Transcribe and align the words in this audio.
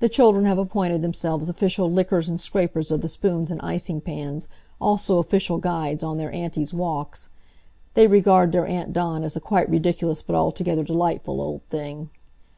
The 0.00 0.10
children 0.10 0.44
have 0.44 0.58
appointed 0.58 1.00
themselves 1.00 1.48
official 1.48 1.90
lickers 1.90 2.28
and 2.28 2.38
scrapers 2.38 2.90
of 2.90 3.00
the 3.00 3.08
spoons 3.08 3.50
and 3.50 3.58
icing 3.62 4.02
pans, 4.02 4.48
also 4.82 5.16
official 5.16 5.56
guides 5.56 6.02
on 6.02 6.18
their 6.18 6.30
auntie's 6.30 6.74
walks. 6.74 7.30
They 7.94 8.06
regard 8.06 8.52
their 8.52 8.66
Aunt 8.66 8.92
Dawn 8.92 9.24
as 9.24 9.34
a 9.34 9.40
quite 9.40 9.70
ridiculous 9.70 10.20
but 10.20 10.36
altogether 10.36 10.84
delightful 10.84 11.40
old 11.40 11.62
thing. 11.70 12.10